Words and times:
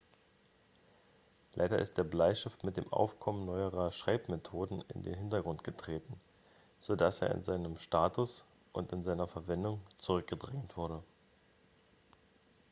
leider 1.53 1.77
ist 1.77 1.95
der 1.99 2.03
bleistift 2.03 2.63
mit 2.63 2.75
dem 2.75 2.91
aufkommen 2.91 3.45
neuerer 3.45 3.91
schreibmethoden 3.91 4.83
in 4.87 5.03
den 5.03 5.13
hintergrund 5.13 5.63
getreten 5.63 6.17
so 6.79 6.95
dass 6.95 7.21
er 7.21 7.29
in 7.35 7.43
seinem 7.43 7.77
status 7.77 8.43
und 8.73 8.93
in 8.93 9.03
seiner 9.03 9.27
verwendung 9.27 9.79
zurückgedrängt 9.99 10.75
wurde 10.75 11.03